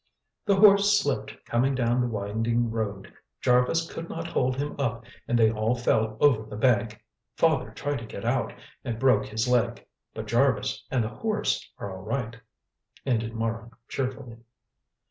"The 0.47 0.55
horse 0.55 0.99
slipped 0.99 1.45
coming 1.45 1.75
down 1.75 2.01
the 2.01 2.07
winding 2.07 2.71
road. 2.71 3.13
Jarvis 3.39 3.87
could 3.93 4.09
not 4.09 4.25
hold 4.25 4.55
him 4.55 4.75
up 4.79 5.05
and 5.27 5.37
they 5.37 5.51
all 5.51 5.75
fell 5.75 6.17
over 6.19 6.49
the 6.49 6.55
bank. 6.55 6.99
Father 7.35 7.69
tried 7.69 7.97
to 7.99 8.05
get 8.07 8.25
out, 8.25 8.51
and 8.83 8.97
broke 8.97 9.27
his 9.27 9.47
leg. 9.47 9.85
But 10.15 10.25
Jarvis 10.25 10.83
and 10.89 11.03
the 11.03 11.09
horse 11.09 11.71
are 11.77 11.91
all 11.95 12.01
right," 12.01 12.35
ended 13.05 13.35
Mara 13.35 13.69
cheerfully. 13.89 14.37